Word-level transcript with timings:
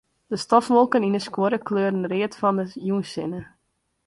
De 0.31 0.37
stofwolken 0.43 1.05
yn 1.07 1.17
'e 1.17 1.21
skuorre 1.25 1.59
kleuren 1.67 2.09
read 2.11 2.33
fan 2.41 2.57
de 2.59 2.65
jûnssinne. 2.87 3.41